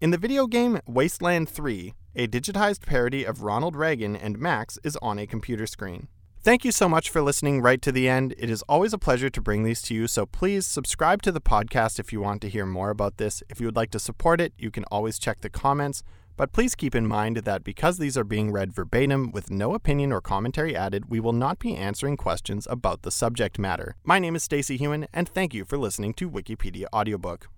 In 0.00 0.10
the 0.10 0.18
video 0.18 0.46
game 0.46 0.80
Wasteland 0.86 1.48
3, 1.48 1.94
a 2.14 2.26
digitized 2.26 2.86
parody 2.86 3.24
of 3.24 3.42
Ronald 3.42 3.76
Reagan 3.76 4.16
and 4.16 4.38
Max 4.38 4.78
is 4.84 4.96
on 5.02 5.18
a 5.18 5.26
computer 5.26 5.66
screen. 5.66 6.08
Thank 6.46 6.64
you 6.64 6.70
so 6.70 6.88
much 6.88 7.10
for 7.10 7.22
listening 7.22 7.60
right 7.60 7.82
to 7.82 7.90
the 7.90 8.08
end. 8.08 8.32
It 8.38 8.48
is 8.48 8.62
always 8.68 8.92
a 8.92 8.98
pleasure 8.98 9.28
to 9.28 9.40
bring 9.40 9.64
these 9.64 9.82
to 9.82 9.94
you, 9.94 10.06
so 10.06 10.26
please 10.26 10.64
subscribe 10.64 11.20
to 11.22 11.32
the 11.32 11.40
podcast 11.40 11.98
if 11.98 12.12
you 12.12 12.20
want 12.20 12.40
to 12.42 12.48
hear 12.48 12.64
more 12.64 12.90
about 12.90 13.16
this. 13.16 13.42
If 13.48 13.58
you 13.58 13.66
would 13.66 13.74
like 13.74 13.90
to 13.90 13.98
support 13.98 14.40
it, 14.40 14.52
you 14.56 14.70
can 14.70 14.84
always 14.84 15.18
check 15.18 15.40
the 15.40 15.50
comments. 15.50 16.04
But 16.36 16.52
please 16.52 16.76
keep 16.76 16.94
in 16.94 17.04
mind 17.04 17.38
that 17.38 17.64
because 17.64 17.98
these 17.98 18.16
are 18.16 18.22
being 18.22 18.52
read 18.52 18.72
verbatim 18.72 19.32
with 19.32 19.50
no 19.50 19.74
opinion 19.74 20.12
or 20.12 20.20
commentary 20.20 20.76
added, 20.76 21.10
we 21.10 21.18
will 21.18 21.32
not 21.32 21.58
be 21.58 21.74
answering 21.74 22.16
questions 22.16 22.68
about 22.70 23.02
the 23.02 23.10
subject 23.10 23.58
matter. 23.58 23.96
My 24.04 24.20
name 24.20 24.36
is 24.36 24.44
Stacy 24.44 24.76
Hewen, 24.76 25.08
and 25.12 25.28
thank 25.28 25.52
you 25.52 25.64
for 25.64 25.76
listening 25.76 26.14
to 26.14 26.30
Wikipedia 26.30 26.84
Audiobook. 26.94 27.48